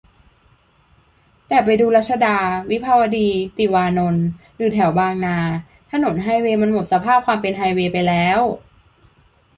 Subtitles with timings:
[1.47, 2.37] แต่ไปดูรัชดา
[2.69, 5.37] วิภาวดี ติวานนท์ หรือแถวบางนา
[5.91, 8.39] ถนนไฮเวย์มันหมดสภาพความเป็นไฮเวย์ไปแล้ว